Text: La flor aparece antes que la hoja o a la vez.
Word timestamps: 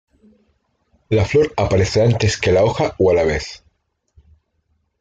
La 1.09 1.25
flor 1.25 1.53
aparece 1.57 2.01
antes 2.01 2.35
que 2.35 2.51
la 2.51 2.63
hoja 2.63 2.95
o 2.97 3.11
a 3.11 3.13
la 3.13 3.23
vez. 3.23 3.63